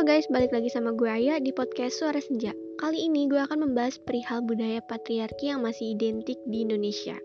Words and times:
Halo 0.00 0.16
guys, 0.16 0.32
balik 0.32 0.56
lagi 0.56 0.72
sama 0.72 0.96
gue 0.96 1.12
Aya 1.12 1.36
di 1.44 1.52
podcast 1.52 2.00
Suara 2.00 2.24
Senja. 2.24 2.56
Kali 2.80 3.04
ini 3.04 3.28
gue 3.28 3.36
akan 3.36 3.68
membahas 3.68 4.00
perihal 4.00 4.40
budaya 4.40 4.80
patriarki 4.88 5.52
yang 5.52 5.60
masih 5.60 5.92
identik 5.92 6.40
di 6.48 6.64
Indonesia. 6.64 7.20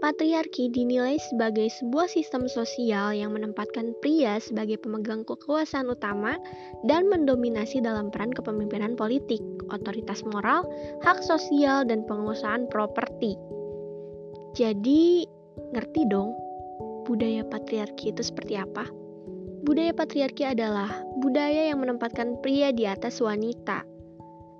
Patriarki 0.00 0.72
dinilai 0.72 1.20
sebagai 1.20 1.68
sebuah 1.68 2.08
sistem 2.08 2.48
sosial 2.48 3.12
yang 3.12 3.36
menempatkan 3.36 3.92
pria 4.00 4.40
sebagai 4.40 4.80
pemegang 4.80 5.28
kekuasaan 5.28 5.92
utama 5.92 6.40
dan 6.88 7.04
mendominasi 7.12 7.84
dalam 7.84 8.08
peran 8.08 8.32
kepemimpinan 8.32 8.96
politik, 8.96 9.44
otoritas 9.68 10.24
moral, 10.24 10.64
hak 11.04 11.20
sosial, 11.20 11.84
dan 11.84 12.00
penguasaan 12.08 12.64
properti. 12.72 13.36
Jadi, 14.56 15.28
ngerti 15.76 16.08
dong 16.08 16.32
budaya 17.04 17.44
patriarki 17.44 18.08
itu 18.08 18.24
seperti 18.24 18.56
apa? 18.56 19.05
Budaya 19.66 19.90
patriarki 19.90 20.46
adalah 20.46 21.02
budaya 21.18 21.74
yang 21.74 21.82
menempatkan 21.82 22.38
pria 22.38 22.70
di 22.70 22.86
atas 22.86 23.18
wanita. 23.18 23.82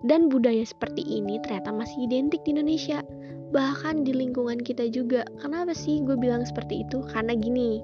Dan 0.02 0.26
budaya 0.26 0.66
seperti 0.66 1.06
ini 1.06 1.38
ternyata 1.46 1.70
masih 1.70 2.10
identik 2.10 2.42
di 2.42 2.58
Indonesia. 2.58 3.06
Bahkan 3.54 4.02
di 4.02 4.10
lingkungan 4.10 4.58
kita 4.58 4.90
juga. 4.90 5.22
Kenapa 5.38 5.78
sih 5.78 6.02
gue 6.02 6.18
bilang 6.18 6.42
seperti 6.42 6.82
itu? 6.82 7.06
Karena 7.06 7.38
gini, 7.38 7.78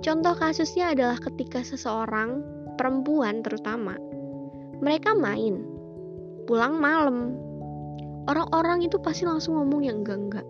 contoh 0.00 0.32
kasusnya 0.32 0.96
adalah 0.96 1.20
ketika 1.20 1.60
seseorang, 1.60 2.40
perempuan 2.80 3.44
terutama, 3.44 4.00
mereka 4.80 5.12
main, 5.12 5.60
pulang 6.48 6.80
malam. 6.80 7.36
Orang-orang 8.24 8.88
itu 8.88 8.96
pasti 9.04 9.28
langsung 9.28 9.60
ngomong 9.60 9.84
yang 9.84 10.00
enggak-enggak. 10.00 10.48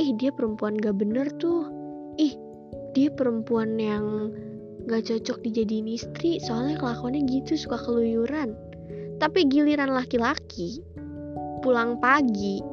Ih, 0.00 0.16
dia 0.16 0.32
perempuan 0.32 0.80
gak 0.80 0.96
bener 0.96 1.28
tuh. 1.36 1.68
Ih, 2.16 2.32
dia 2.96 3.12
perempuan 3.12 3.76
yang 3.76 4.32
gak 4.88 5.10
cocok 5.10 5.42
dijadiin 5.44 5.88
istri 5.90 6.40
soalnya 6.40 6.80
kelakuannya 6.80 7.26
gitu 7.28 7.56
suka 7.58 7.76
keluyuran. 7.80 8.56
Tapi 9.20 9.44
giliran 9.50 9.92
laki-laki 9.92 10.80
pulang 11.60 12.00
pagi. 12.00 12.64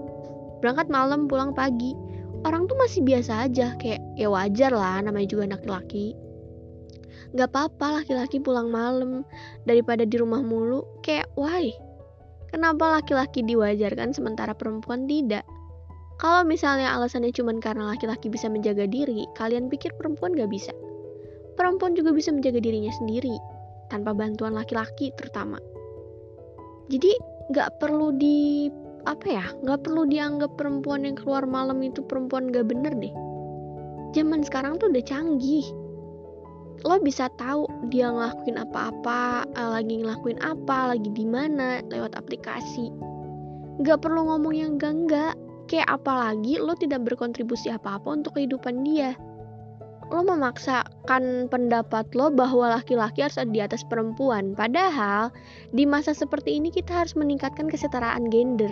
Berangkat 0.63 0.87
malam 0.87 1.27
pulang 1.27 1.51
pagi. 1.51 1.91
Orang 2.47 2.69
tuh 2.71 2.79
masih 2.79 3.03
biasa 3.03 3.49
aja 3.49 3.75
kayak 3.75 3.99
ya 4.15 4.31
wajar 4.31 4.71
lah 4.71 5.03
namanya 5.03 5.27
juga 5.27 5.43
anak 5.51 5.67
laki. 5.67 6.15
Gak 7.35 7.51
apa-apa 7.51 8.01
laki-laki 8.01 8.39
pulang 8.39 8.71
malam 8.71 9.27
daripada 9.67 10.07
di 10.07 10.15
rumah 10.15 10.39
mulu. 10.39 10.87
Kayak 11.03 11.27
why? 11.35 11.75
Kenapa 12.47 13.01
laki-laki 13.01 13.43
diwajarkan 13.43 14.15
sementara 14.15 14.55
perempuan 14.55 15.03
tidak? 15.03 15.43
Kalau 16.17 16.41
misalnya 16.47 16.95
alasannya 16.97 17.29
cuma 17.35 17.53
karena 17.61 17.93
laki-laki 17.93 18.31
bisa 18.31 18.49
menjaga 18.49 18.89
diri, 18.89 19.27
kalian 19.37 19.69
pikir 19.69 19.93
perempuan 19.99 20.33
gak 20.33 20.49
bisa? 20.49 20.73
Perempuan 21.57 21.97
juga 21.97 22.13
bisa 22.13 22.29
menjaga 22.29 22.61
dirinya 22.61 22.93
sendiri 22.93 23.35
tanpa 23.89 24.13
bantuan 24.13 24.53
laki-laki 24.55 25.11
terutama. 25.17 25.57
Jadi 26.87 27.11
nggak 27.51 27.81
perlu 27.81 28.15
di 28.15 28.69
apa 29.07 29.27
ya 29.27 29.45
nggak 29.63 29.87
perlu 29.87 30.03
dianggap 30.07 30.55
perempuan 30.59 31.07
yang 31.07 31.15
keluar 31.15 31.47
malam 31.47 31.79
itu 31.79 32.03
perempuan 32.05 32.51
gak 32.51 32.67
bener 32.69 32.93
deh. 32.95 33.11
Zaman 34.15 34.43
sekarang 34.43 34.79
tuh 34.79 34.91
udah 34.91 35.03
canggih. 35.03 35.67
Lo 36.85 37.01
bisa 37.01 37.27
tahu 37.35 37.65
dia 37.89 38.07
ngelakuin 38.13 38.61
apa-apa, 38.61 39.49
eh, 39.49 39.69
lagi 39.73 39.99
ngelakuin 39.99 40.39
apa, 40.39 40.95
lagi 40.95 41.09
di 41.11 41.25
mana 41.25 41.81
lewat 41.89 42.15
aplikasi. 42.15 42.93
Gak 43.83 44.05
perlu 44.05 44.29
ngomong 44.29 44.53
yang 44.55 44.71
enggak-enggak. 44.77 45.35
Kayak 45.67 45.99
apalagi 45.99 46.63
lo 46.63 46.79
tidak 46.79 47.03
berkontribusi 47.03 47.67
apa-apa 47.67 48.23
untuk 48.23 48.39
kehidupan 48.39 48.87
dia 48.87 49.19
lo 50.07 50.23
memaksakan 50.23 51.51
pendapat 51.51 52.07
lo 52.15 52.31
bahwa 52.31 52.79
laki-laki 52.79 53.27
harus 53.27 53.35
ada 53.35 53.51
di 53.51 53.59
atas 53.59 53.83
perempuan. 53.83 54.55
Padahal 54.55 55.31
di 55.75 55.83
masa 55.83 56.15
seperti 56.15 56.55
ini 56.55 56.71
kita 56.71 57.03
harus 57.03 57.13
meningkatkan 57.19 57.67
kesetaraan 57.67 58.31
gender. 58.31 58.71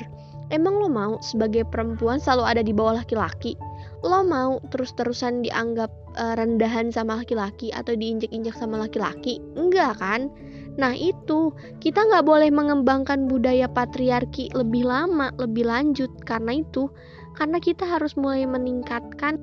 Emang 0.53 0.77
lo 0.77 0.87
mau 0.87 1.17
sebagai 1.25 1.65
perempuan 1.67 2.21
selalu 2.21 2.43
ada 2.45 2.61
di 2.61 2.71
bawah 2.71 3.01
laki-laki? 3.01 3.57
Lo 4.05 4.21
mau 4.21 4.61
terus-terusan 4.69 5.41
dianggap 5.41 5.89
uh, 6.15 6.37
rendahan 6.37 6.93
sama 6.93 7.19
laki-laki 7.19 7.73
atau 7.73 7.97
diinjek-injek 7.97 8.53
sama 8.53 8.77
laki-laki? 8.77 9.41
Enggak 9.57 9.97
kan? 9.97 10.29
Nah 10.77 10.93
itu, 10.93 11.49
kita 11.81 12.03
nggak 12.03 12.27
boleh 12.27 12.51
mengembangkan 12.51 13.25
budaya 13.25 13.65
patriarki 13.65 14.53
lebih 14.53 14.85
lama, 14.85 15.33
lebih 15.41 15.65
lanjut. 15.65 16.11
Karena 16.27 16.61
itu, 16.61 16.91
karena 17.39 17.57
kita 17.57 17.87
harus 17.87 18.13
mulai 18.13 18.45
meningkatkan 18.45 19.41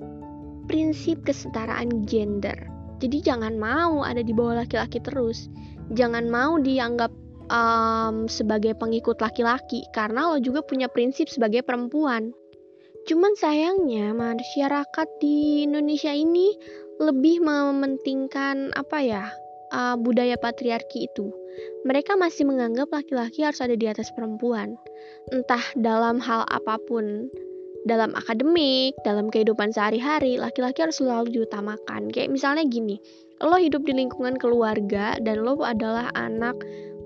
prinsip 0.67 1.23
kesetaraan 1.27 2.07
gender. 2.07 2.57
Jadi 3.03 3.19
jangan 3.19 3.59
mau 3.59 4.07
ada 4.07 4.23
di 4.23 4.31
bawah 4.31 4.63
laki-laki 4.63 5.03
terus. 5.03 5.51
Jangan 5.91 6.31
mau 6.31 6.57
dianggap 6.63 7.11
um, 7.51 8.31
sebagai 8.31 8.79
pengikut 8.79 9.19
laki-laki 9.19 9.83
karena 9.91 10.31
lo 10.31 10.39
juga 10.39 10.63
punya 10.63 10.87
prinsip 10.87 11.27
sebagai 11.27 11.67
perempuan. 11.67 12.31
Cuman 13.03 13.35
sayangnya 13.35 14.15
masyarakat 14.15 15.09
di 15.19 15.67
Indonesia 15.67 16.15
ini 16.15 16.55
lebih 17.03 17.43
mementingkan 17.43 18.71
apa 18.79 18.99
ya 19.03 19.25
uh, 19.75 19.99
budaya 19.99 20.39
patriarki 20.39 21.11
itu. 21.11 21.35
Mereka 21.83 22.15
masih 22.15 22.47
menganggap 22.47 22.89
laki-laki 22.95 23.43
harus 23.43 23.61
ada 23.61 23.75
di 23.75 23.85
atas 23.91 24.09
perempuan, 24.15 24.79
entah 25.35 25.61
dalam 25.77 26.23
hal 26.23 26.47
apa 26.49 26.79
pun 26.87 27.29
dalam 27.85 28.15
akademik, 28.15 28.95
dalam 29.03 29.29
kehidupan 29.29 29.75
sehari-hari, 29.75 30.39
laki-laki 30.39 30.87
harus 30.87 31.03
selalu 31.03 31.43
diutamakan. 31.43 32.11
Kayak 32.15 32.31
misalnya 32.31 32.65
gini, 32.67 33.03
lo 33.43 33.59
hidup 33.59 33.83
di 33.83 33.95
lingkungan 33.97 34.39
keluarga 34.39 35.19
dan 35.19 35.43
lo 35.43 35.59
adalah 35.67 36.15
anak 36.15 36.55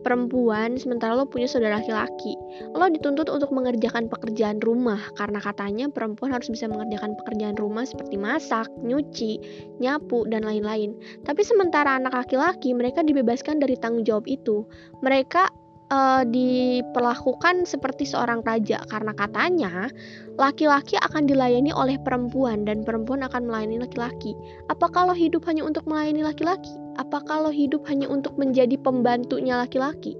perempuan 0.06 0.78
sementara 0.78 1.18
lo 1.18 1.26
punya 1.26 1.50
saudara 1.50 1.82
laki-laki. 1.82 2.38
Lo 2.78 2.86
dituntut 2.86 3.26
untuk 3.26 3.50
mengerjakan 3.50 4.06
pekerjaan 4.06 4.62
rumah 4.62 5.02
karena 5.18 5.42
katanya 5.42 5.90
perempuan 5.90 6.30
harus 6.30 6.46
bisa 6.46 6.70
mengerjakan 6.70 7.18
pekerjaan 7.18 7.58
rumah 7.58 7.82
seperti 7.82 8.14
masak, 8.14 8.70
nyuci, 8.86 9.42
nyapu, 9.82 10.22
dan 10.30 10.46
lain-lain. 10.46 10.94
Tapi 11.26 11.42
sementara 11.42 11.98
anak 11.98 12.14
laki-laki 12.14 12.70
mereka 12.70 13.02
dibebaskan 13.02 13.58
dari 13.58 13.74
tanggung 13.74 14.06
jawab 14.06 14.30
itu. 14.30 14.62
Mereka 15.02 15.65
uh, 15.90 16.22
diperlakukan 16.26 17.66
seperti 17.68 18.08
seorang 18.08 18.42
raja 18.42 18.82
karena 18.90 19.12
katanya 19.14 19.90
laki-laki 20.34 20.98
akan 20.98 21.28
dilayani 21.30 21.70
oleh 21.70 21.96
perempuan 22.02 22.66
dan 22.66 22.82
perempuan 22.82 23.22
akan 23.24 23.46
melayani 23.46 23.80
laki-laki. 23.80 24.34
Apa 24.68 24.90
kalau 24.90 25.14
hidup 25.14 25.46
hanya 25.46 25.62
untuk 25.62 25.86
melayani 25.86 26.26
laki-laki? 26.26 26.74
Apa 26.98 27.22
kalau 27.24 27.52
hidup 27.52 27.86
hanya 27.86 28.10
untuk 28.10 28.34
menjadi 28.40 28.74
pembantunya 28.80 29.60
laki-laki? 29.60 30.18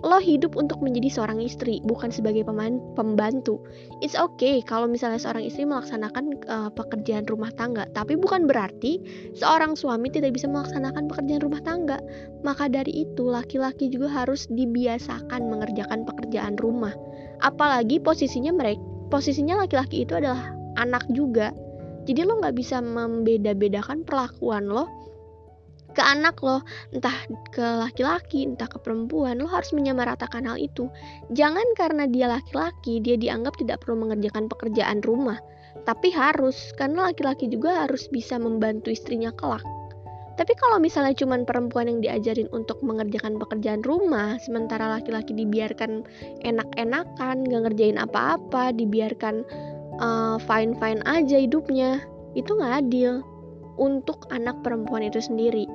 Lo 0.00 0.16
hidup 0.16 0.56
untuk 0.56 0.80
menjadi 0.80 1.12
seorang 1.12 1.44
istri 1.44 1.84
bukan 1.84 2.08
sebagai 2.08 2.48
pembantu. 2.96 3.60
It's 4.00 4.16
okay 4.16 4.64
kalau 4.64 4.88
misalnya 4.88 5.20
seorang 5.20 5.44
istri 5.44 5.68
melaksanakan 5.68 6.40
uh, 6.48 6.70
pekerjaan 6.72 7.28
rumah 7.28 7.52
tangga. 7.52 7.84
Tapi 7.92 8.16
bukan 8.16 8.48
berarti 8.48 9.00
seorang 9.36 9.76
suami 9.76 10.08
tidak 10.08 10.40
bisa 10.40 10.48
melaksanakan 10.48 11.04
pekerjaan 11.04 11.44
rumah 11.44 11.60
tangga. 11.60 12.00
Maka 12.40 12.72
dari 12.72 13.04
itu 13.04 13.28
laki-laki 13.28 13.92
juga 13.92 14.08
harus 14.08 14.48
dibiasakan 14.48 15.52
mengerjakan 15.52 16.08
pekerjaan 16.08 16.56
rumah. 16.56 16.96
Apalagi 17.44 18.00
posisinya 18.00 18.56
mereka 18.56 18.80
posisinya 19.10 19.66
laki-laki 19.66 20.06
itu 20.06 20.16
adalah 20.16 20.54
anak 20.78 21.04
juga. 21.12 21.52
Jadi 22.08 22.24
lo 22.24 22.40
nggak 22.40 22.56
bisa 22.56 22.80
membeda-bedakan 22.80 24.06
perlakuan 24.06 24.70
lo 24.70 24.88
ke 25.92 26.02
anak 26.02 26.38
lo, 26.40 26.62
entah 26.94 27.14
ke 27.50 27.62
laki-laki, 27.62 28.46
entah 28.46 28.70
ke 28.70 28.78
perempuan, 28.78 29.42
lo 29.42 29.48
harus 29.50 29.74
menyamaratakan 29.74 30.46
hal 30.46 30.56
itu. 30.56 30.86
Jangan 31.34 31.66
karena 31.74 32.06
dia 32.06 32.30
laki-laki, 32.30 33.02
dia 33.02 33.18
dianggap 33.18 33.58
tidak 33.58 33.82
perlu 33.82 34.06
mengerjakan 34.06 34.46
pekerjaan 34.46 35.02
rumah. 35.02 35.38
Tapi 35.86 36.10
harus, 36.12 36.74
karena 36.76 37.10
laki-laki 37.10 37.46
juga 37.46 37.86
harus 37.86 38.06
bisa 38.10 38.36
membantu 38.38 38.90
istrinya 38.90 39.30
kelak. 39.34 39.62
Tapi 40.40 40.56
kalau 40.56 40.80
misalnya 40.80 41.12
cuma 41.12 41.36
perempuan 41.44 41.84
yang 41.84 42.00
diajarin 42.00 42.48
untuk 42.56 42.80
mengerjakan 42.80 43.36
pekerjaan 43.36 43.84
rumah, 43.84 44.40
sementara 44.40 44.88
laki-laki 44.88 45.36
dibiarkan 45.36 46.00
enak-enakan, 46.40 47.44
gak 47.44 47.62
ngerjain 47.68 48.00
apa-apa, 48.00 48.72
dibiarkan 48.72 49.44
uh, 50.00 50.40
fine-fine 50.40 51.04
aja 51.04 51.36
hidupnya, 51.44 52.00
itu 52.32 52.56
gak 52.56 52.88
adil 52.88 53.20
untuk 53.76 54.24
anak 54.32 54.56
perempuan 54.64 55.04
itu 55.04 55.20
sendiri. 55.20 55.68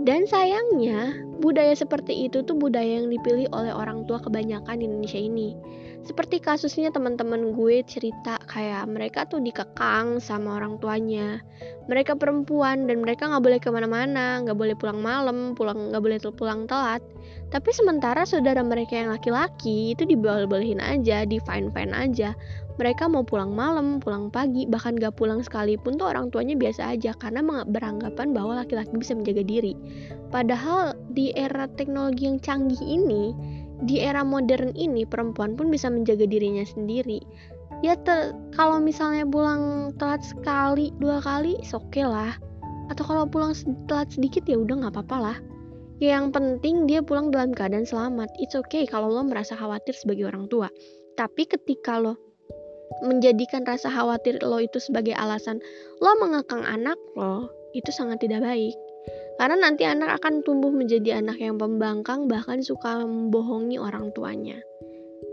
Dan 0.00 0.24
sayangnya, 0.24 1.18
budaya 1.42 1.74
seperti 1.74 2.30
itu 2.30 2.44
tuh 2.46 2.54
budaya 2.56 3.02
yang 3.02 3.10
dipilih 3.10 3.50
oleh 3.50 3.74
orang 3.74 4.06
tua 4.06 4.22
kebanyakan 4.22 4.80
di 4.80 4.84
Indonesia 4.86 5.20
ini. 5.20 5.56
Seperti 6.00 6.40
kasusnya 6.40 6.88
teman-teman 6.88 7.52
gue 7.52 7.84
cerita 7.84 8.40
kayak 8.48 8.88
mereka 8.88 9.28
tuh 9.28 9.36
dikekang 9.44 10.16
sama 10.16 10.56
orang 10.56 10.80
tuanya. 10.80 11.44
Mereka 11.92 12.16
perempuan 12.16 12.88
dan 12.88 13.04
mereka 13.04 13.28
nggak 13.28 13.44
boleh 13.44 13.60
ke 13.60 13.68
mana-mana, 13.68 14.40
nggak 14.40 14.56
boleh 14.56 14.72
pulang 14.80 15.04
malam, 15.04 15.52
pulang 15.52 15.92
nggak 15.92 16.00
boleh 16.00 16.18
pulang 16.32 16.64
telat. 16.64 17.04
Tapi 17.52 17.70
sementara 17.76 18.24
saudara 18.24 18.64
mereka 18.64 18.96
yang 18.96 19.12
laki-laki 19.12 19.92
itu 19.92 20.08
diboleh-bolehin 20.08 20.80
aja, 20.80 21.28
di 21.28 21.36
fine-fine 21.36 21.92
aja. 21.92 22.32
Mereka 22.80 23.12
mau 23.12 23.20
pulang 23.20 23.52
malam, 23.52 24.00
pulang 24.00 24.32
pagi, 24.32 24.64
bahkan 24.64 24.96
gak 24.96 25.20
pulang 25.20 25.44
sekalipun 25.44 26.00
tuh 26.00 26.08
orang 26.08 26.32
tuanya 26.32 26.56
biasa 26.56 26.96
aja 26.96 27.12
karena 27.20 27.44
beranggapan 27.68 28.32
bahwa 28.32 28.64
laki-laki 28.64 28.96
bisa 28.96 29.12
menjaga 29.12 29.44
diri. 29.44 29.76
Padahal 30.32 30.96
di 31.12 31.36
era 31.36 31.68
teknologi 31.76 32.24
yang 32.24 32.40
canggih 32.40 32.80
ini, 32.80 33.36
di 33.84 34.00
era 34.00 34.24
modern 34.24 34.72
ini 34.80 35.04
perempuan 35.04 35.60
pun 35.60 35.68
bisa 35.68 35.92
menjaga 35.92 36.24
dirinya 36.24 36.64
sendiri. 36.64 37.20
Ya 37.84 38.00
kalau 38.56 38.80
misalnya 38.80 39.28
pulang 39.28 39.92
telat 40.00 40.24
sekali, 40.24 40.88
dua 40.96 41.20
kali, 41.20 41.60
oke 41.60 41.92
okay 41.92 42.08
lah. 42.08 42.32
Atau 42.88 43.04
kalau 43.04 43.28
pulang 43.28 43.52
telat 43.84 44.08
sedikit 44.08 44.48
ya 44.48 44.56
udah 44.56 44.88
nggak 44.88 44.96
apa-apa 44.96 45.18
lah 45.20 45.36
yang 46.00 46.32
penting 46.32 46.88
dia 46.88 47.04
pulang 47.04 47.28
dalam 47.28 47.52
keadaan 47.52 47.84
selamat. 47.84 48.32
It's 48.40 48.56
okay 48.56 48.88
kalau 48.88 49.12
lo 49.12 49.20
merasa 49.20 49.52
khawatir 49.52 49.92
sebagai 49.92 50.32
orang 50.32 50.48
tua. 50.48 50.72
Tapi 51.20 51.44
ketika 51.44 52.00
lo 52.00 52.29
menjadikan 53.02 53.62
rasa 53.62 53.88
khawatir 53.88 54.42
lo 54.42 54.58
itu 54.58 54.82
sebagai 54.82 55.14
alasan 55.14 55.62
lo 56.02 56.12
mengekang 56.18 56.66
anak 56.66 56.98
lo, 57.14 57.48
itu 57.72 57.90
sangat 57.94 58.22
tidak 58.22 58.42
baik. 58.42 58.74
Karena 59.40 59.56
nanti 59.56 59.88
anak 59.88 60.20
akan 60.20 60.44
tumbuh 60.44 60.68
menjadi 60.68 61.22
anak 61.24 61.40
yang 61.40 61.56
pembangkang 61.56 62.28
bahkan 62.28 62.60
suka 62.60 63.00
membohongi 63.00 63.80
orang 63.80 64.12
tuanya. 64.12 64.60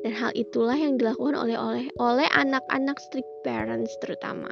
Dan 0.05 0.15
hal 0.15 0.31
itulah 0.37 0.77
yang 0.77 0.95
dilakukan 0.95 1.35
oleh 1.35 1.57
oleh 1.59 1.85
oleh 1.99 2.27
anak-anak 2.31 2.95
strict 3.01 3.27
parents 3.43 3.91
terutama 3.99 4.47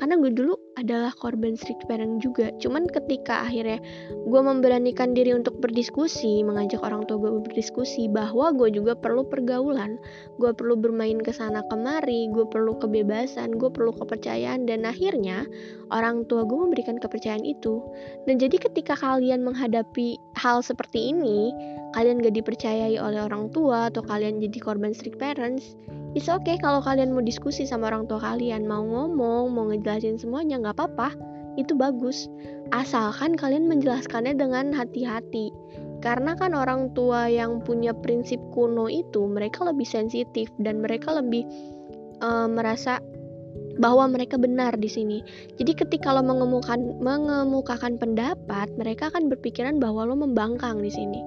karena 0.00 0.16
gue 0.16 0.32
dulu 0.32 0.56
adalah 0.80 1.12
korban 1.12 1.60
strict 1.60 1.84
parent 1.84 2.24
juga. 2.24 2.48
Cuman 2.56 2.88
ketika 2.88 3.44
akhirnya 3.44 3.76
gue 4.10 4.40
memberanikan 4.40 5.12
diri 5.12 5.36
untuk 5.36 5.60
berdiskusi 5.60 6.40
mengajak 6.40 6.80
orang 6.80 7.04
tua 7.04 7.20
gue 7.20 7.44
berdiskusi 7.44 8.08
bahwa 8.08 8.56
gue 8.56 8.72
juga 8.72 8.96
perlu 8.96 9.28
pergaulan. 9.28 10.00
Gue 10.40 10.56
perlu 10.56 10.80
bermain 10.80 11.20
ke 11.20 11.36
sana 11.36 11.60
kemari 11.68 12.32
gue 12.32 12.48
perlu 12.48 12.80
kebebasan 12.80 13.60
gue 13.60 13.68
perlu 13.68 13.92
kepercayaan 13.92 14.64
dan 14.64 14.88
akhirnya 14.88 15.44
orang 15.92 16.24
tua 16.32 16.48
gue 16.48 16.56
memberikan 16.56 16.96
kepercayaan 16.96 17.44
itu. 17.44 17.84
Dan 18.24 18.40
jadi 18.40 18.56
ketika 18.56 18.96
kalian 18.96 19.44
menghadapi 19.44 20.16
hal 20.40 20.64
seperti 20.64 21.12
ini 21.12 21.52
kalian 21.92 22.22
gak 22.22 22.38
dipercayai 22.38 22.96
oleh 23.02 23.20
orang 23.20 23.50
tua 23.50 23.90
atau 23.90 24.00
kalian 24.06 24.38
jadi 24.38 24.58
korban 24.62 24.94
strict 24.94 25.18
parents 25.18 25.74
It's 26.10 26.26
okay 26.26 26.58
kalau 26.58 26.82
kalian 26.82 27.14
mau 27.14 27.22
diskusi 27.22 27.62
sama 27.62 27.86
orang 27.86 28.10
tua 28.10 28.18
kalian, 28.18 28.66
mau 28.66 28.82
ngomong, 28.82 29.54
mau 29.54 29.70
ngejelasin 29.70 30.18
semuanya, 30.18 30.58
nggak 30.58 30.74
apa-apa. 30.74 31.14
Itu 31.54 31.78
bagus. 31.78 32.26
Asalkan 32.74 33.38
kalian 33.38 33.70
menjelaskannya 33.70 34.34
dengan 34.34 34.74
hati-hati. 34.74 35.54
Karena 36.02 36.34
kan 36.34 36.56
orang 36.58 36.90
tua 36.98 37.30
yang 37.30 37.62
punya 37.62 37.94
prinsip 37.94 38.42
kuno 38.50 38.90
itu, 38.90 39.22
mereka 39.30 39.62
lebih 39.62 39.86
sensitif 39.86 40.50
dan 40.58 40.82
mereka 40.82 41.14
lebih 41.14 41.46
uh, 42.18 42.50
merasa 42.50 42.98
bahwa 43.78 44.10
mereka 44.10 44.34
benar 44.34 44.74
di 44.82 44.90
sini. 44.90 45.22
Jadi 45.62 45.78
ketika 45.78 46.10
lo 46.10 46.26
mengemukakan, 46.26 46.98
mengemukakan 46.98 48.02
pendapat, 48.02 48.66
mereka 48.74 49.14
akan 49.14 49.30
berpikiran 49.30 49.78
bahwa 49.78 50.10
lo 50.10 50.18
membangkang 50.18 50.82
di 50.82 50.90
sini 50.90 51.22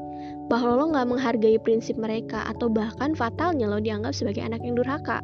bahwa 0.52 0.76
lo 0.76 0.86
nggak 0.92 1.08
menghargai 1.08 1.58
prinsip 1.62 1.96
mereka 1.96 2.44
atau 2.52 2.68
bahkan 2.68 3.16
fatalnya 3.16 3.70
lo 3.70 3.80
dianggap 3.80 4.12
sebagai 4.12 4.44
anak 4.44 4.60
yang 4.64 4.76
durhaka. 4.76 5.24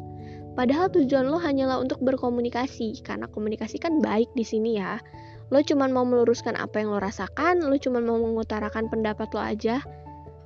Padahal 0.58 0.90
tujuan 0.90 1.30
lo 1.30 1.38
hanyalah 1.38 1.78
untuk 1.78 2.02
berkomunikasi, 2.02 3.00
karena 3.06 3.30
komunikasi 3.30 3.78
kan 3.78 4.02
baik 4.02 4.28
di 4.34 4.42
sini 4.42 4.80
ya. 4.82 4.98
Lo 5.50 5.62
cuma 5.62 5.86
mau 5.86 6.02
meluruskan 6.02 6.58
apa 6.58 6.82
yang 6.82 6.90
lo 6.90 6.98
rasakan, 6.98 7.62
lo 7.62 7.76
cuma 7.78 8.02
mau 8.02 8.18
mengutarakan 8.18 8.90
pendapat 8.90 9.30
lo 9.30 9.40
aja. 9.40 9.78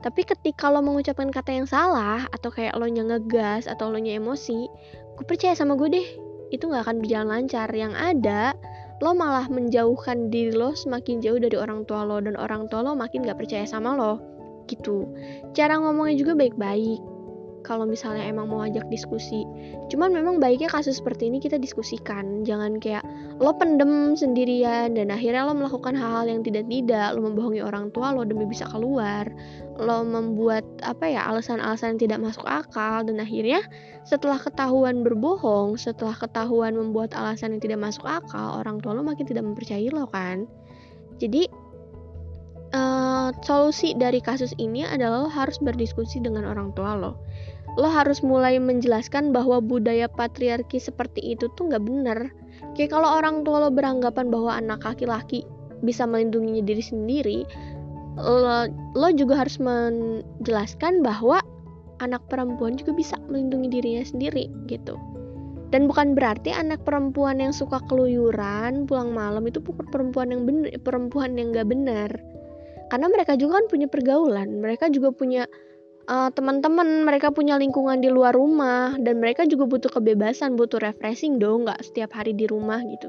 Tapi 0.04 0.20
ketika 0.28 0.68
lo 0.68 0.84
mengucapkan 0.84 1.32
kata 1.32 1.50
yang 1.56 1.68
salah, 1.68 2.28
atau 2.36 2.52
kayak 2.52 2.76
lo 2.76 2.84
ngegas 2.84 3.64
atau 3.64 3.88
lo 3.88 3.96
emosi, 3.96 4.68
gue 5.16 5.24
percaya 5.24 5.56
sama 5.56 5.72
gue 5.80 5.88
deh, 5.88 6.08
itu 6.52 6.68
nggak 6.68 6.84
akan 6.84 6.96
berjalan 7.00 7.28
lancar. 7.40 7.72
Yang 7.72 7.96
ada, 7.96 8.52
lo 9.00 9.16
malah 9.16 9.48
menjauhkan 9.48 10.28
diri 10.28 10.52
lo 10.52 10.76
semakin 10.76 11.24
jauh 11.24 11.40
dari 11.40 11.56
orang 11.56 11.88
tua 11.88 12.04
lo, 12.04 12.20
dan 12.20 12.36
orang 12.36 12.68
tua 12.68 12.84
lo 12.84 12.92
makin 12.92 13.24
gak 13.24 13.40
percaya 13.40 13.64
sama 13.64 13.96
lo 13.96 14.33
gitu. 14.66 15.08
Cara 15.52 15.78
ngomongnya 15.80 16.16
juga 16.18 16.32
baik-baik. 16.36 17.00
Kalau 17.64 17.88
misalnya 17.88 18.28
emang 18.28 18.52
mau 18.52 18.60
ajak 18.60 18.84
diskusi. 18.92 19.40
Cuman 19.88 20.12
memang 20.12 20.36
baiknya 20.36 20.68
kasus 20.68 21.00
seperti 21.00 21.32
ini 21.32 21.40
kita 21.40 21.56
diskusikan. 21.56 22.44
Jangan 22.44 22.76
kayak 22.76 23.00
lo 23.40 23.56
pendem 23.56 24.12
sendirian 24.12 24.92
dan 24.92 25.08
akhirnya 25.08 25.48
lo 25.48 25.56
melakukan 25.56 25.96
hal-hal 25.96 26.28
yang 26.28 26.44
tidak-tidak. 26.44 27.16
Lo 27.16 27.24
membohongi 27.24 27.64
orang 27.64 27.88
tua 27.96 28.12
lo 28.12 28.28
demi 28.28 28.44
bisa 28.44 28.68
keluar. 28.68 29.24
Lo 29.80 30.04
membuat 30.04 30.68
apa 30.84 31.08
ya 31.08 31.24
alasan-alasan 31.24 31.96
yang 31.96 32.00
tidak 32.04 32.20
masuk 32.28 32.44
akal 32.44 33.00
dan 33.00 33.16
akhirnya 33.16 33.64
setelah 34.04 34.36
ketahuan 34.36 35.00
berbohong 35.00 35.80
setelah 35.80 36.12
ketahuan 36.12 36.76
membuat 36.76 37.16
alasan 37.16 37.56
yang 37.56 37.64
tidak 37.64 37.80
masuk 37.80 38.04
akal 38.04 38.60
orang 38.60 38.76
tua 38.84 38.92
lo 38.92 39.00
makin 39.00 39.24
tidak 39.24 39.40
mempercayai 39.40 39.88
lo 39.88 40.04
kan? 40.12 40.44
Jadi 41.16 41.48
solusi 43.44 43.92
dari 43.92 44.24
kasus 44.24 44.56
ini 44.56 44.88
adalah 44.88 45.28
lo 45.28 45.30
harus 45.30 45.60
berdiskusi 45.60 46.18
dengan 46.24 46.48
orang 46.48 46.72
tua 46.72 46.96
lo. 46.96 47.12
Lo 47.76 47.92
harus 47.92 48.24
mulai 48.24 48.56
menjelaskan 48.56 49.36
bahwa 49.36 49.60
budaya 49.60 50.08
patriarki 50.08 50.80
seperti 50.80 51.36
itu 51.36 51.52
tuh 51.52 51.68
nggak 51.68 51.84
bener. 51.84 52.32
Kayak 52.72 52.96
kalau 52.96 53.20
orang 53.20 53.44
tua 53.44 53.68
lo 53.68 53.70
beranggapan 53.70 54.32
bahwa 54.32 54.56
anak 54.56 54.82
laki-laki 54.88 55.44
bisa 55.84 56.08
melindungi 56.08 56.64
diri 56.64 56.80
sendiri, 56.80 57.38
lo, 58.16 58.64
lo 58.96 59.08
juga 59.12 59.44
harus 59.44 59.60
menjelaskan 59.60 61.04
bahwa 61.04 61.44
anak 62.00 62.24
perempuan 62.32 62.80
juga 62.80 62.96
bisa 62.96 63.20
melindungi 63.28 63.68
dirinya 63.68 64.04
sendiri 64.08 64.48
gitu. 64.66 64.96
Dan 65.68 65.90
bukan 65.90 66.14
berarti 66.14 66.54
anak 66.54 66.86
perempuan 66.86 67.42
yang 67.42 67.50
suka 67.50 67.82
keluyuran 67.90 68.86
pulang 68.86 69.10
malam 69.10 69.42
itu 69.50 69.58
perempuan 69.90 70.30
yang 70.30 70.46
bener, 70.46 70.70
perempuan 70.86 71.34
yang 71.34 71.50
nggak 71.50 71.66
benar 71.66 72.10
karena 72.88 73.06
mereka 73.08 73.34
juga 73.38 73.60
kan 73.62 73.66
punya 73.70 73.88
pergaulan 73.88 74.48
mereka 74.60 74.88
juga 74.92 75.10
punya 75.14 75.48
uh, 76.08 76.30
teman-teman 76.32 77.04
mereka 77.04 77.32
punya 77.32 77.56
lingkungan 77.56 78.00
di 78.00 78.08
luar 78.12 78.36
rumah 78.36 78.96
dan 79.00 79.20
mereka 79.20 79.48
juga 79.48 79.68
butuh 79.68 79.90
kebebasan 79.90 80.56
butuh 80.56 80.80
refreshing 80.80 81.40
dong 81.40 81.64
nggak 81.68 81.80
setiap 81.84 82.12
hari 82.16 82.36
di 82.36 82.44
rumah 82.48 82.80
gitu. 82.84 83.08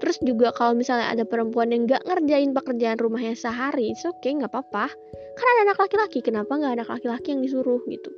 Terus 0.00 0.16
juga 0.24 0.52
kalau 0.56 0.76
misalnya 0.76 1.12
ada 1.12 1.24
perempuan 1.28 1.72
yang 1.72 1.84
nggak 1.84 2.04
ngerjain 2.08 2.56
pekerjaan 2.56 2.98
rumahnya 2.98 3.36
sehari 3.36 3.92
itu 3.92 4.08
oke 4.08 4.20
okay, 4.20 4.32
nggak 4.36 4.50
apa-apa. 4.52 4.88
Karena 5.30 5.50
ada 5.56 5.62
anak 5.72 5.78
laki-laki 5.80 6.18
kenapa 6.20 6.52
nggak 6.52 6.74
anak 6.76 6.88
laki-laki 6.90 7.32
yang 7.32 7.40
disuruh 7.40 7.80
gitu? 7.88 8.10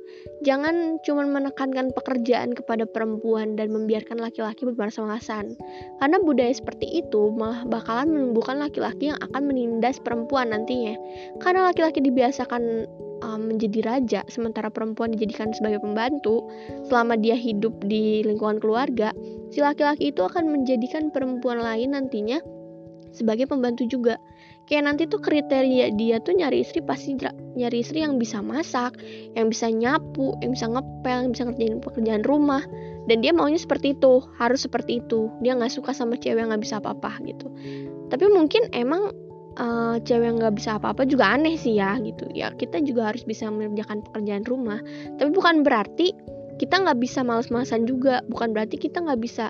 Jangan 0.43 0.99
cuma 1.07 1.23
menekankan 1.23 1.95
pekerjaan 1.95 2.51
kepada 2.51 2.83
perempuan 2.83 3.55
dan 3.55 3.71
membiarkan 3.71 4.19
laki-laki 4.19 4.67
bermalas-malasan. 4.67 5.55
Karena 6.03 6.17
budaya 6.19 6.51
seperti 6.51 6.99
itu 6.99 7.31
malah 7.31 7.63
bakalan 7.69 8.11
menumbuhkan 8.11 8.59
laki-laki 8.59 9.13
yang 9.13 9.19
akan 9.23 9.45
menindas 9.45 10.03
perempuan 10.03 10.51
nantinya. 10.51 10.99
Karena 11.39 11.71
laki-laki 11.71 12.03
dibiasakan 12.03 12.91
um, 13.23 13.55
menjadi 13.55 13.79
raja, 13.87 14.21
sementara 14.27 14.67
perempuan 14.67 15.15
dijadikan 15.15 15.55
sebagai 15.55 15.79
pembantu 15.79 16.43
selama 16.91 17.15
dia 17.15 17.39
hidup 17.39 17.71
di 17.87 18.21
lingkungan 18.27 18.59
keluarga, 18.59 19.15
si 19.49 19.63
laki-laki 19.63 20.11
itu 20.11 20.19
akan 20.19 20.51
menjadikan 20.51 21.07
perempuan 21.09 21.63
lain 21.63 21.95
nantinya 21.95 22.43
sebagai 23.15 23.47
pembantu 23.47 23.87
juga. 23.87 24.19
Kayak 24.63 24.83
nanti 24.87 25.03
tuh 25.11 25.19
kriteria 25.19 25.91
dia 25.99 26.23
tuh 26.23 26.39
nyari 26.39 26.63
istri 26.63 26.79
pasti 26.79 27.19
nyari 27.59 27.83
istri 27.83 27.99
yang 27.99 28.15
bisa 28.15 28.39
masak, 28.39 28.95
yang 29.35 29.51
bisa 29.51 29.67
nyapu, 29.67 30.33
yang 30.39 30.55
bisa 30.55 30.71
ngepel, 30.71 31.17
yang 31.27 31.31
bisa 31.35 31.43
ngerjain 31.47 31.83
pekerjaan 31.83 32.23
rumah. 32.23 32.63
Dan 33.03 33.19
dia 33.19 33.35
maunya 33.35 33.59
seperti 33.59 33.91
itu, 33.91 34.23
harus 34.39 34.63
seperti 34.63 35.03
itu. 35.03 35.27
Dia 35.43 35.59
nggak 35.59 35.75
suka 35.75 35.91
sama 35.91 36.15
cewek 36.15 36.39
yang 36.39 36.49
nggak 36.49 36.63
bisa 36.63 36.79
apa-apa 36.79 37.19
gitu. 37.27 37.51
Tapi 38.07 38.25
mungkin 38.31 38.71
emang 38.71 39.11
uh, 39.57 39.95
cewek 40.01 40.25
yang 40.29 40.37
nggak 40.41 40.55
bisa 40.57 40.77
apa-apa 40.77 41.05
juga 41.05 41.33
aneh 41.33 41.57
sih 41.57 41.77
ya 41.77 41.97
gitu. 42.01 42.29
Ya 42.33 42.53
kita 42.53 42.81
juga 42.81 43.13
harus 43.13 43.25
bisa 43.25 43.49
mengerjakan 43.49 44.05
pekerjaan 44.09 44.43
rumah. 44.47 44.79
Tapi 45.17 45.29
bukan 45.33 45.61
berarti 45.61 46.13
kita 46.57 46.81
nggak 46.85 46.99
bisa 47.01 47.21
males-malesan 47.25 47.85
juga. 47.89 48.21
Bukan 48.29 48.53
berarti 48.53 48.77
kita 48.77 49.01
nggak 49.01 49.21
bisa 49.21 49.49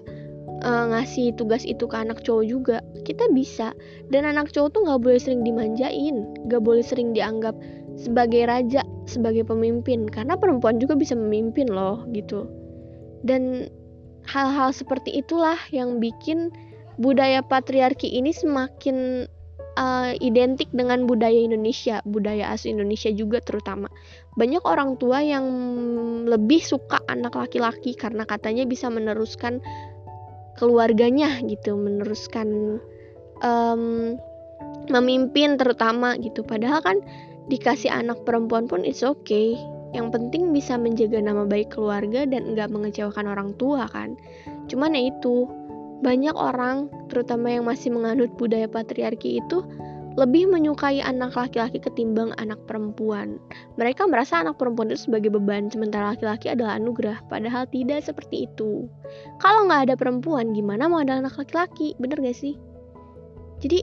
uh, 0.63 0.85
ngasih 0.91 1.35
tugas 1.35 1.63
itu 1.63 1.87
ke 1.87 1.95
anak 1.95 2.23
cowok 2.23 2.45
juga. 2.47 2.77
Kita 3.03 3.27
bisa. 3.31 3.71
Dan 4.11 4.27
anak 4.27 4.51
cowok 4.51 4.69
tuh 4.75 4.81
nggak 4.87 5.01
boleh 5.03 5.19
sering 5.19 5.41
dimanjain. 5.43 6.27
Nggak 6.47 6.61
boleh 6.63 6.83
sering 6.83 7.11
dianggap 7.15 7.55
sebagai 7.99 8.47
raja 8.47 8.83
sebagai 9.07 9.47
pemimpin. 9.47 10.07
Karena 10.07 10.35
perempuan 10.35 10.79
juga 10.79 10.95
bisa 10.95 11.15
memimpin 11.15 11.71
loh 11.71 12.03
gitu. 12.11 12.47
Dan 13.23 13.71
hal-hal 14.27 14.71
seperti 14.71 15.19
itulah 15.19 15.59
yang 15.71 15.99
bikin 15.99 16.51
budaya 17.01 17.41
patriarki 17.41 18.05
ini 18.05 18.29
semakin 18.29 19.25
uh, 19.77 20.13
identik 20.21 20.69
dengan 20.73 21.05
budaya 21.05 21.37
Indonesia, 21.37 22.01
budaya 22.05 22.53
asli 22.53 22.73
Indonesia 22.73 23.09
juga 23.13 23.41
terutama. 23.41 23.89
Banyak 24.37 24.63
orang 24.65 24.97
tua 24.97 25.21
yang 25.21 25.45
lebih 26.25 26.61
suka 26.61 27.01
anak 27.05 27.37
laki-laki 27.37 27.93
karena 27.93 28.25
katanya 28.25 28.65
bisa 28.65 28.89
meneruskan 28.89 29.61
keluarganya 30.57 31.41
gitu, 31.45 31.77
meneruskan 31.77 32.79
um, 33.41 34.17
memimpin 34.89 35.57
terutama 35.57 36.17
gitu. 36.17 36.41
Padahal 36.45 36.81
kan 36.81 36.97
dikasih 37.51 37.91
anak 37.91 38.23
perempuan 38.23 38.65
pun 38.69 38.87
it's 38.87 39.03
okay. 39.03 39.57
yang 39.93 40.09
penting 40.09 40.49
bisa 40.49 40.73
menjaga 40.73 41.21
nama 41.21 41.45
baik 41.45 41.77
keluarga 41.77 42.25
dan 42.25 42.57
nggak 42.57 42.65
mengecewakan 42.73 43.29
orang 43.29 43.53
tua 43.61 43.85
kan 43.93 44.17
cuman 44.65 44.97
ya 44.97 45.13
itu 45.13 45.45
banyak 46.03 46.35
orang 46.35 46.91
terutama 47.07 47.47
yang 47.49 47.63
masih 47.63 47.89
menganut 47.95 48.29
budaya 48.35 48.67
patriarki 48.67 49.39
itu 49.39 49.63
lebih 50.13 50.45
menyukai 50.45 51.01
anak 51.01 51.33
laki-laki 51.33 51.81
ketimbang 51.81 52.37
anak 52.37 52.61
perempuan. 52.69 53.41
Mereka 53.81 54.05
merasa 54.05 54.45
anak 54.45 54.61
perempuan 54.61 54.93
itu 54.93 55.09
sebagai 55.09 55.33
beban, 55.33 55.73
sementara 55.73 56.13
laki-laki 56.13 56.53
adalah 56.53 56.77
anugerah. 56.77 57.17
Padahal 57.33 57.65
tidak 57.73 58.05
seperti 58.05 58.45
itu. 58.45 58.85
Kalau 59.41 59.65
nggak 59.65 59.89
ada 59.89 59.95
perempuan, 59.97 60.53
gimana 60.53 60.85
mau 60.85 61.01
ada 61.01 61.17
anak 61.17 61.33
laki-laki? 61.41 61.97
Bener 61.97 62.21
gak 62.21 62.37
sih? 62.37 62.53
Jadi, 63.57 63.81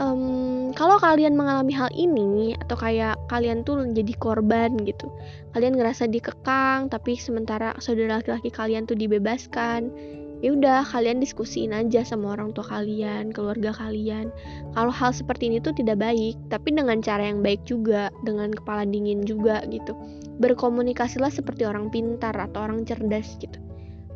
um, 0.00 0.72
kalau 0.72 0.96
kalian 0.96 1.36
mengalami 1.36 1.76
hal 1.76 1.92
ini, 1.92 2.56
atau 2.64 2.80
kayak 2.80 3.20
kalian 3.28 3.60
tuh 3.60 3.84
jadi 3.92 4.16
korban 4.16 4.80
gitu, 4.88 5.12
kalian 5.52 5.76
ngerasa 5.76 6.08
dikekang, 6.08 6.88
tapi 6.88 7.20
sementara 7.20 7.76
saudara 7.84 8.24
laki-laki 8.24 8.48
kalian 8.48 8.88
tuh 8.88 8.96
dibebaskan, 8.96 9.92
ya 10.40 10.56
udah 10.56 10.84
kalian 10.88 11.20
diskusiin 11.20 11.72
aja 11.76 12.04
sama 12.04 12.36
orang 12.36 12.52
tua 12.56 12.64
kalian, 12.66 13.32
keluarga 13.32 13.72
kalian. 13.76 14.32
Kalau 14.72 14.92
hal 14.92 15.12
seperti 15.12 15.52
ini 15.52 15.60
tuh 15.60 15.76
tidak 15.76 16.00
baik, 16.00 16.36
tapi 16.48 16.72
dengan 16.72 17.00
cara 17.04 17.28
yang 17.28 17.44
baik 17.44 17.64
juga, 17.68 18.08
dengan 18.24 18.52
kepala 18.52 18.88
dingin 18.88 19.24
juga 19.24 19.64
gitu. 19.68 19.92
Berkomunikasilah 20.40 21.32
seperti 21.32 21.68
orang 21.68 21.92
pintar 21.92 22.32
atau 22.32 22.64
orang 22.64 22.88
cerdas 22.88 23.36
gitu. 23.40 23.60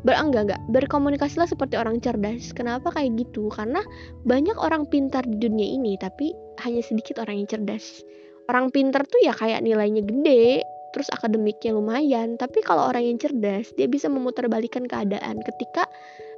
Ber 0.05 0.13
enggak 0.21 0.49
enggak, 0.49 0.61
berkomunikasilah 0.69 1.49
seperti 1.49 1.81
orang 1.81 1.97
cerdas. 1.97 2.53
Kenapa 2.53 2.93
kayak 2.93 3.17
gitu? 3.25 3.49
Karena 3.49 3.81
banyak 4.21 4.53
orang 4.53 4.85
pintar 4.85 5.25
di 5.25 5.37
dunia 5.41 5.65
ini, 5.65 5.97
tapi 5.97 6.29
hanya 6.61 6.85
sedikit 6.85 7.17
orang 7.25 7.41
yang 7.41 7.49
cerdas. 7.49 8.05
Orang 8.45 8.69
pintar 8.69 9.09
tuh 9.09 9.17
ya 9.25 9.33
kayak 9.33 9.65
nilainya 9.65 10.05
gede, 10.05 10.61
terus 10.95 11.11
akademiknya 11.11 11.75
lumayan. 11.75 12.39
Tapi 12.39 12.63
kalau 12.63 12.87
orang 12.87 13.03
yang 13.03 13.17
cerdas 13.19 13.75
dia 13.75 13.91
bisa 13.91 14.07
memutarbalikkan 14.07 14.87
keadaan. 14.87 15.43
Ketika 15.43 15.91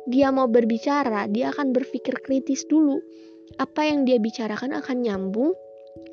dia 0.09 0.33
mau 0.33 0.49
berbicara 0.49 1.29
dia 1.29 1.53
akan 1.53 1.77
berpikir 1.77 2.17
kritis 2.25 2.65
dulu. 2.65 2.97
Apa 3.61 3.85
yang 3.85 4.09
dia 4.09 4.17
bicarakan 4.17 4.73
akan 4.73 5.05
nyambung. 5.05 5.53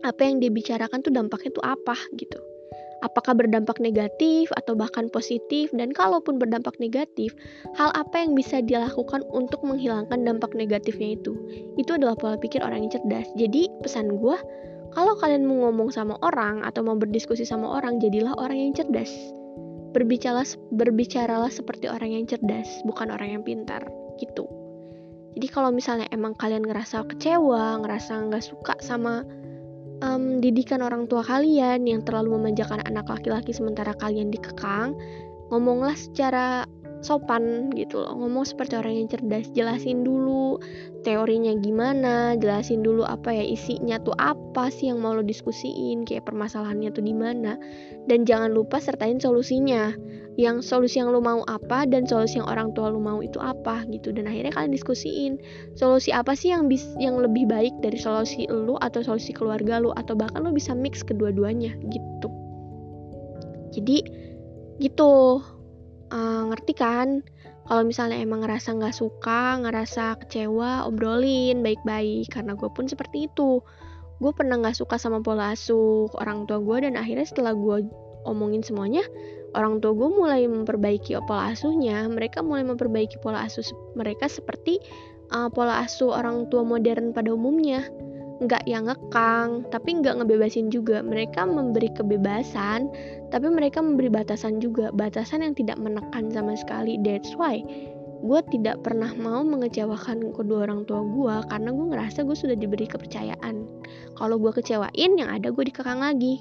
Apa 0.04 0.28
yang 0.28 0.44
dia 0.44 0.52
bicarakan 0.52 1.00
tuh 1.00 1.16
dampaknya 1.16 1.56
tuh 1.56 1.64
apa 1.64 1.96
gitu. 2.20 2.36
Apakah 3.04 3.36
berdampak 3.36 3.84
negatif 3.84 4.48
atau 4.56 4.72
bahkan 4.72 5.12
positif? 5.12 5.68
Dan 5.76 5.92
kalaupun 5.92 6.40
berdampak 6.40 6.72
negatif 6.80 7.36
hal 7.76 7.92
apa 7.92 8.24
yang 8.24 8.32
bisa 8.32 8.64
dia 8.64 8.80
lakukan 8.80 9.20
untuk 9.28 9.60
menghilangkan 9.60 10.24
dampak 10.24 10.56
negatifnya 10.56 11.20
itu? 11.20 11.36
Itu 11.76 12.00
adalah 12.00 12.16
pola 12.16 12.40
pikir 12.40 12.64
orang 12.64 12.88
yang 12.88 12.96
cerdas. 12.96 13.28
Jadi 13.36 13.68
pesan 13.84 14.16
gue 14.16 14.36
kalau 14.94 15.18
kalian 15.18 15.42
mau 15.44 15.68
ngomong 15.68 15.90
sama 15.90 16.14
orang 16.22 16.62
atau 16.62 16.86
mau 16.86 16.94
berdiskusi 16.94 17.42
sama 17.42 17.74
orang, 17.74 17.98
jadilah 17.98 18.32
orang 18.38 18.58
yang 18.58 18.72
cerdas. 18.72 19.10
Berbicaralah, 19.94 20.46
berbicaralah 20.74 21.50
seperti 21.50 21.90
orang 21.90 22.14
yang 22.14 22.24
cerdas, 22.26 22.82
bukan 22.86 23.10
orang 23.10 23.38
yang 23.38 23.42
pintar, 23.42 23.82
gitu. 24.22 24.46
Jadi 25.34 25.46
kalau 25.50 25.74
misalnya 25.74 26.06
emang 26.14 26.38
kalian 26.38 26.62
ngerasa 26.62 27.02
kecewa, 27.10 27.82
ngerasa 27.82 28.30
nggak 28.30 28.44
suka 28.46 28.74
sama 28.78 29.26
um, 30.02 30.38
didikan 30.38 30.78
orang 30.78 31.10
tua 31.10 31.26
kalian 31.26 31.86
yang 31.86 32.06
terlalu 32.06 32.38
memanjakan 32.38 32.82
anak 32.86 33.10
laki-laki 33.10 33.50
sementara 33.50 33.98
kalian 33.98 34.30
dikekang, 34.30 34.94
ngomonglah 35.50 35.98
secara 35.98 36.70
sopan 37.04 37.68
gitu 37.76 38.00
loh. 38.00 38.16
Ngomong 38.16 38.48
seperti 38.48 38.80
orang 38.80 38.96
yang 38.96 39.08
cerdas 39.12 39.52
jelasin 39.52 40.02
dulu 40.02 40.56
teorinya 41.04 41.52
gimana 41.60 42.32
jelasin 42.40 42.80
dulu 42.80 43.04
apa 43.04 43.36
ya 43.36 43.44
isinya 43.44 44.00
tuh 44.00 44.16
apa 44.16 44.72
sih 44.72 44.88
yang 44.88 45.04
mau 45.04 45.12
lo 45.12 45.20
diskusiin 45.20 46.08
kayak 46.08 46.24
permasalahannya 46.24 46.90
tuh 46.90 47.04
di 47.04 47.12
mana. 47.12 47.60
Dan 48.08 48.24
jangan 48.24 48.50
lupa 48.50 48.80
sertain 48.80 49.20
solusinya. 49.20 49.92
Yang 50.34 50.66
solusi 50.66 50.98
yang 50.98 51.14
lo 51.14 51.22
mau 51.22 51.46
apa 51.46 51.86
dan 51.86 52.10
solusi 52.10 52.42
yang 52.42 52.50
orang 52.50 52.74
tua 52.74 52.90
lo 52.90 52.98
mau 52.98 53.22
itu 53.22 53.38
apa 53.38 53.86
gitu. 53.92 54.10
Dan 54.10 54.26
akhirnya 54.26 54.50
kalian 54.50 54.74
diskusiin. 54.74 55.38
Solusi 55.78 56.10
apa 56.10 56.34
sih 56.34 56.50
yang 56.50 56.66
bis 56.66 56.82
yang 56.98 57.20
lebih 57.22 57.46
baik 57.46 57.70
dari 57.84 58.00
solusi 58.00 58.48
lo 58.50 58.74
atau 58.82 59.04
solusi 59.04 59.30
keluarga 59.30 59.78
lo? 59.78 59.94
Atau 59.94 60.18
bahkan 60.18 60.42
lo 60.42 60.50
bisa 60.50 60.74
mix 60.74 61.06
kedua-duanya 61.06 61.78
gitu. 61.92 62.28
Jadi 63.70 64.02
gitu 64.82 65.38
uh, 66.14 66.42
ngerti 66.54 66.72
kan? 66.78 67.26
Kalau 67.64 67.82
misalnya 67.82 68.20
emang 68.20 68.46
ngerasa 68.46 68.76
nggak 68.76 68.94
suka 68.94 69.58
ngerasa 69.58 70.22
kecewa 70.22 70.86
obrolin 70.86 71.66
baik-baik. 71.66 72.30
Karena 72.30 72.54
gue 72.54 72.70
pun 72.70 72.86
seperti 72.86 73.26
itu. 73.26 73.58
Gue 74.22 74.30
pernah 74.30 74.62
nggak 74.62 74.78
suka 74.78 74.94
sama 74.94 75.18
pola 75.18 75.52
asuh 75.52 76.06
orang 76.22 76.46
tua 76.46 76.62
gue 76.62 76.86
dan 76.86 76.94
akhirnya 76.94 77.26
setelah 77.26 77.52
gue 77.52 77.82
omongin 78.24 78.62
semuanya 78.64 79.04
orang 79.58 79.78
tua 79.82 79.92
gue 79.92 80.08
mulai 80.08 80.46
memperbaiki 80.46 81.18
pola 81.26 81.50
asuhnya. 81.50 82.06
Mereka 82.06 82.46
mulai 82.46 82.62
memperbaiki 82.62 83.18
pola 83.18 83.42
asuh 83.42 83.64
mereka 83.98 84.30
seperti 84.30 84.78
uh, 85.34 85.50
pola 85.50 85.82
asuh 85.82 86.14
orang 86.14 86.46
tua 86.52 86.62
modern 86.62 87.10
pada 87.10 87.32
umumnya 87.32 87.86
nggak 88.42 88.66
yang 88.66 88.90
ngekang 88.90 89.62
tapi 89.70 90.02
nggak 90.02 90.18
ngebebasin 90.18 90.72
juga. 90.72 91.04
Mereka 91.04 91.46
memberi 91.46 91.90
kebebasan 91.94 92.90
tapi 93.30 93.46
mereka 93.50 93.78
memberi 93.84 94.10
batasan 94.10 94.58
juga. 94.58 94.90
Batasan 94.90 95.46
yang 95.46 95.54
tidak 95.54 95.78
menekan 95.78 96.32
sama 96.34 96.58
sekali. 96.58 96.98
That's 97.02 97.34
why 97.38 97.62
gue 98.24 98.40
tidak 98.48 98.80
pernah 98.80 99.12
mau 99.20 99.44
mengecewakan 99.44 100.32
kedua 100.32 100.64
orang 100.64 100.88
tua 100.88 101.04
gue 101.04 101.34
karena 101.52 101.70
gue 101.76 101.86
ngerasa 101.92 102.24
gue 102.24 102.36
sudah 102.36 102.56
diberi 102.56 102.88
kepercayaan. 102.88 103.68
Kalau 104.16 104.36
gue 104.40 104.52
kecewain 104.54 105.12
yang 105.20 105.28
ada 105.28 105.52
gue 105.52 105.64
dikekang 105.68 106.00
lagi. 106.00 106.40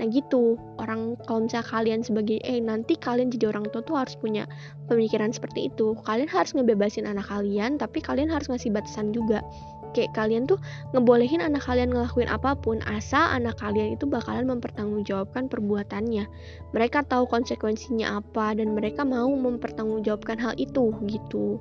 Nah 0.00 0.08
gitu, 0.08 0.56
orang 0.80 1.12
kalau 1.28 1.44
misalnya 1.44 1.68
kalian 1.68 2.00
sebagai 2.00 2.40
eh 2.40 2.56
nanti 2.56 2.96
kalian 2.96 3.28
jadi 3.28 3.52
orang 3.52 3.68
tua 3.68 3.84
tuh 3.84 4.00
harus 4.00 4.16
punya 4.16 4.48
pemikiran 4.88 5.28
seperti 5.28 5.68
itu. 5.68 5.92
Kalian 6.08 6.24
harus 6.24 6.56
ngebebasin 6.56 7.04
anak 7.04 7.28
kalian, 7.28 7.76
tapi 7.76 8.00
kalian 8.00 8.32
harus 8.32 8.48
ngasih 8.48 8.72
batasan 8.72 9.12
juga 9.12 9.44
kayak 9.92 10.14
kalian 10.14 10.46
tuh 10.46 10.58
ngebolehin 10.94 11.42
anak 11.42 11.64
kalian 11.64 11.90
ngelakuin 11.90 12.30
apa 12.30 12.56
pun 12.58 12.82
asal 12.86 13.22
anak 13.30 13.58
kalian 13.58 13.94
itu 13.94 14.06
bakalan 14.06 14.46
mempertanggungjawabkan 14.48 15.50
perbuatannya. 15.50 16.24
Mereka 16.72 17.06
tahu 17.06 17.26
konsekuensinya 17.26 18.22
apa 18.22 18.54
dan 18.56 18.72
mereka 18.74 19.02
mau 19.02 19.28
mempertanggungjawabkan 19.30 20.38
hal 20.40 20.54
itu 20.56 20.94
gitu. 21.06 21.58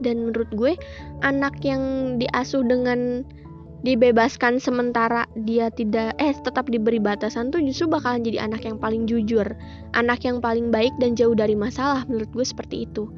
Dan 0.00 0.32
menurut 0.32 0.50
gue 0.56 0.72
anak 1.20 1.60
yang 1.60 2.16
diasuh 2.16 2.64
dengan 2.64 3.22
dibebaskan 3.80 4.60
sementara 4.60 5.24
dia 5.32 5.72
tidak 5.72 6.12
eh 6.20 6.36
tetap 6.36 6.68
diberi 6.68 7.00
batasan 7.00 7.48
tuh 7.48 7.64
justru 7.64 7.88
bakalan 7.88 8.20
jadi 8.20 8.44
anak 8.44 8.68
yang 8.68 8.76
paling 8.76 9.08
jujur 9.08 9.56
anak 9.96 10.22
yang 10.22 10.38
paling 10.38 10.68
baik 10.68 10.92
dan 11.00 11.16
jauh 11.16 11.34
dari 11.34 11.58
masalah 11.58 12.06
menurut 12.06 12.30
gue 12.30 12.46
seperti 12.46 12.86
itu. 12.86 13.10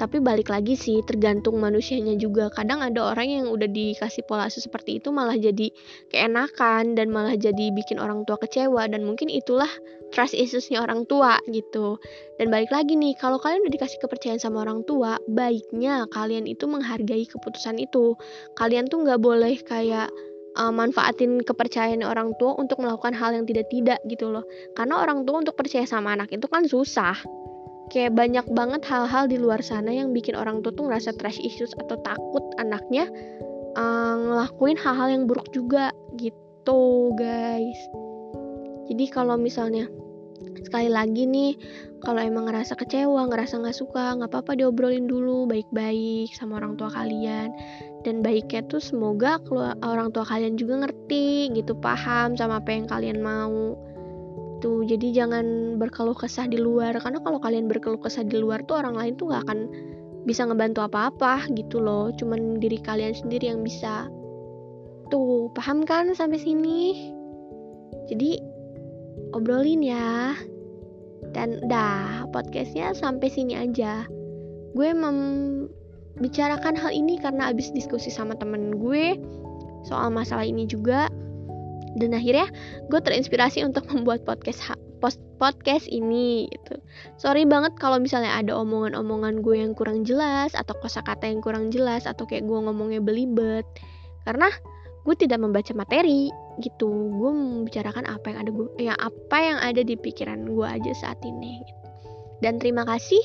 Tapi 0.00 0.16
balik 0.16 0.48
lagi 0.48 0.80
sih 0.80 1.04
tergantung 1.04 1.60
manusianya 1.60 2.16
juga. 2.16 2.48
Kadang 2.48 2.80
ada 2.80 3.12
orang 3.12 3.28
yang 3.28 3.46
udah 3.52 3.68
dikasih 3.68 4.24
pola 4.24 4.48
asuh 4.48 4.64
seperti 4.64 4.96
itu 4.96 5.12
malah 5.12 5.36
jadi 5.36 5.68
keenakan 6.08 6.96
dan 6.96 7.12
malah 7.12 7.36
jadi 7.36 7.68
bikin 7.68 8.00
orang 8.00 8.24
tua 8.24 8.40
kecewa 8.40 8.88
dan 8.88 9.04
mungkin 9.04 9.28
itulah 9.28 9.68
trust 10.10 10.34
issuesnya 10.36 10.82
orang 10.82 11.06
tua 11.06 11.38
gitu. 11.50 11.98
Dan 12.38 12.50
balik 12.50 12.70
lagi 12.70 12.94
nih 12.94 13.16
kalau 13.18 13.38
kalian 13.38 13.66
udah 13.66 13.74
dikasih 13.74 13.98
kepercayaan 14.02 14.42
sama 14.42 14.62
orang 14.66 14.82
tua 14.84 15.18
baiknya 15.30 16.06
kalian 16.10 16.46
itu 16.46 16.66
menghargai 16.66 17.26
keputusan 17.26 17.78
itu. 17.78 18.14
Kalian 18.58 18.86
tuh 18.90 19.06
nggak 19.06 19.20
boleh 19.22 19.58
kayak 19.64 20.10
uh, 20.58 20.72
manfaatin 20.72 21.42
kepercayaan 21.42 22.02
orang 22.02 22.34
tua 22.38 22.58
untuk 22.58 22.82
melakukan 22.82 23.14
hal 23.14 23.34
yang 23.34 23.46
tidak-tidak 23.46 23.98
gitu 24.10 24.30
loh. 24.30 24.44
Karena 24.74 25.02
orang 25.02 25.26
tua 25.26 25.42
untuk 25.42 25.54
percaya 25.54 25.86
sama 25.86 26.14
anak 26.14 26.30
itu 26.34 26.46
kan 26.50 26.66
susah. 26.66 27.16
Kayak 27.90 28.14
banyak 28.14 28.46
banget 28.54 28.86
hal-hal 28.86 29.26
di 29.26 29.34
luar 29.34 29.66
sana 29.66 29.90
yang 29.90 30.14
bikin 30.14 30.38
orang 30.38 30.62
tua 30.62 30.70
tuh 30.70 30.86
ngerasa 30.86 31.10
trash 31.18 31.42
issues 31.42 31.74
atau 31.74 31.98
takut 32.06 32.44
anaknya 32.62 33.10
uh, 33.74 34.14
ngelakuin 34.14 34.78
hal-hal 34.78 35.08
yang 35.10 35.22
buruk 35.26 35.50
juga 35.50 35.90
gitu 36.18 37.10
guys 37.18 37.80
jadi 38.90 39.04
kalau 39.08 39.38
misalnya 39.38 39.86
sekali 40.66 40.90
lagi 40.90 41.24
nih 41.24 41.54
kalau 42.00 42.20
emang 42.20 42.48
ngerasa 42.48 42.74
kecewa 42.74 43.28
ngerasa 43.28 43.60
nggak 43.60 43.76
suka 43.76 44.16
nggak 44.16 44.32
apa-apa 44.32 44.56
diobrolin 44.56 45.04
dulu 45.04 45.44
baik-baik 45.46 46.32
sama 46.32 46.58
orang 46.58 46.74
tua 46.80 46.88
kalian. 46.90 47.52
Dan 48.00 48.24
baiknya 48.24 48.64
tuh 48.64 48.80
semoga 48.80 49.36
orang 49.84 50.08
tua 50.16 50.24
kalian 50.24 50.56
juga 50.56 50.88
ngerti 50.88 51.52
gitu 51.52 51.76
paham 51.76 52.32
sama 52.32 52.64
apa 52.64 52.72
yang 52.72 52.88
kalian 52.88 53.20
mau. 53.20 53.76
Gitu 54.60 54.88
jadi 54.88 55.24
jangan 55.24 55.76
berkeluh 55.76 56.16
kesah 56.16 56.48
di 56.48 56.56
luar. 56.56 56.96
Karena 56.96 57.20
kalau 57.20 57.36
kalian 57.36 57.68
berkeluh 57.68 58.00
kesah 58.00 58.24
di 58.24 58.40
luar 58.40 58.64
tuh 58.64 58.80
orang 58.80 58.96
lain 58.96 59.12
tuh 59.20 59.32
gak 59.32 59.44
akan 59.44 59.68
bisa 60.24 60.48
ngebantu 60.48 60.80
apa-apa 60.80 61.44
gitu 61.52 61.76
loh. 61.76 62.08
Cuman 62.16 62.56
diri 62.56 62.80
kalian 62.80 63.12
sendiri 63.12 63.52
yang 63.52 63.60
bisa. 63.60 64.08
Tuh 65.12 65.52
paham 65.52 65.84
kan 65.84 66.08
sampai 66.16 66.40
sini? 66.40 67.12
Jadi 68.08 68.49
obrolin 69.36 69.82
ya 69.84 70.34
dan 71.30 71.60
dah 71.68 72.26
podcastnya 72.34 72.96
sampai 72.96 73.28
sini 73.30 73.54
aja 73.54 74.06
gue 74.74 74.90
membicarakan 74.94 76.74
hal 76.78 76.90
ini 76.94 77.18
karena 77.18 77.50
abis 77.50 77.74
diskusi 77.74 78.08
sama 78.08 78.34
temen 78.38 78.78
gue 78.78 79.18
soal 79.86 80.12
masalah 80.12 80.46
ini 80.46 80.66
juga 80.68 81.10
dan 81.98 82.14
akhirnya 82.14 82.46
gue 82.86 83.00
terinspirasi 83.02 83.66
untuk 83.66 83.86
membuat 83.92 84.22
podcast 84.22 84.62
post 85.00 85.18
podcast 85.40 85.88
ini 85.88 86.44
gitu. 86.52 86.76
Sorry 87.16 87.48
banget 87.48 87.72
kalau 87.80 87.96
misalnya 87.96 88.36
ada 88.36 88.52
omongan-omongan 88.60 89.40
gue 89.40 89.56
yang 89.56 89.72
kurang 89.72 90.04
jelas 90.04 90.52
atau 90.52 90.76
kosakata 90.76 91.24
yang 91.24 91.40
kurang 91.40 91.72
jelas 91.72 92.04
atau 92.04 92.28
kayak 92.28 92.44
gue 92.44 92.58
ngomongnya 92.60 93.00
belibet. 93.00 93.64
Karena 94.28 94.52
gue 95.08 95.16
tidak 95.16 95.40
membaca 95.40 95.72
materi 95.72 96.28
gitu 96.62 96.88
gue 96.88 97.30
membicarakan 97.32 98.06
apa 98.06 98.32
yang 98.32 98.38
ada 98.46 98.50
gue 98.52 98.66
ya 98.78 98.94
apa 98.96 99.36
yang 99.36 99.58
ada 99.60 99.82
di 99.82 99.96
pikiran 99.96 100.46
gue 100.46 100.66
aja 100.66 100.92
saat 100.94 101.18
ini 101.24 101.60
gitu. 101.64 101.80
dan 102.40 102.60
terima 102.60 102.84
kasih 102.88 103.20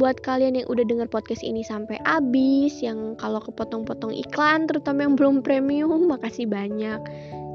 buat 0.00 0.20
kalian 0.20 0.60
yang 0.60 0.68
udah 0.68 0.84
denger 0.86 1.08
podcast 1.08 1.42
ini 1.44 1.64
sampai 1.64 2.00
habis 2.04 2.80
yang 2.80 3.16
kalau 3.20 3.40
kepotong-potong 3.42 4.12
iklan 4.12 4.68
terutama 4.68 5.04
yang 5.08 5.14
belum 5.16 5.40
premium 5.40 6.06
makasih 6.12 6.48
banyak 6.48 7.00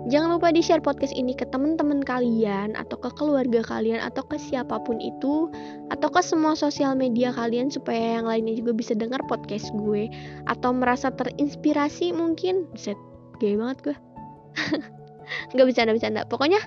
Jangan 0.07 0.39
lupa 0.39 0.49
di-share 0.49 0.81
podcast 0.81 1.11
ini 1.11 1.35
ke 1.35 1.43
teman-teman 1.51 1.99
kalian 2.01 2.73
atau 2.79 2.97
ke 2.97 3.11
keluarga 3.19 3.59
kalian 3.61 3.99
atau 3.99 4.23
ke 4.25 4.39
siapa 4.39 4.79
pun 4.81 4.97
itu 4.97 5.51
atau 5.91 6.09
ke 6.09 6.23
semua 6.23 6.55
sosial 6.55 6.95
media 6.95 7.29
kalian 7.35 7.67
supaya 7.67 8.17
yang 8.17 8.25
lainnya 8.25 8.55
juga 8.57 8.73
bisa 8.73 8.95
dengar 8.95 9.19
podcast 9.27 9.69
gue 9.75 10.07
atau 10.47 10.71
merasa 10.71 11.11
terinspirasi 11.11 12.15
mungkin. 12.15 12.65
Set 12.79 12.97
gay 13.39 13.55
banget 13.55 13.91
gue 13.91 13.97
nggak 15.53 15.65
bercanda-bercanda. 15.65 16.25
Pokoknya 16.27 16.61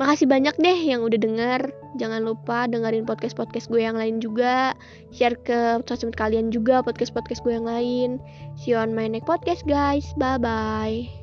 makasih 0.00 0.24
banyak 0.28 0.56
deh 0.56 0.78
yang 0.78 1.04
udah 1.04 1.18
denger. 1.20 1.60
Jangan 2.00 2.24
lupa 2.24 2.64
dengerin 2.64 3.04
podcast 3.04 3.36
podcast 3.36 3.68
gue 3.68 3.84
yang 3.84 3.96
lain 3.98 4.18
juga. 4.18 4.72
Share 5.12 5.36
ke 5.36 5.84
sosmed 5.84 6.16
kalian 6.16 6.48
juga 6.48 6.80
podcast 6.80 7.12
podcast 7.12 7.44
gue 7.44 7.52
yang 7.52 7.68
lain. 7.68 8.16
See 8.56 8.72
you 8.72 8.80
on 8.80 8.96
my 8.96 9.08
next 9.08 9.28
podcast 9.28 9.64
guys. 9.68 10.08
Bye 10.16 10.40
bye 10.40 11.21